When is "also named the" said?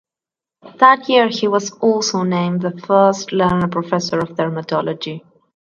1.73-2.71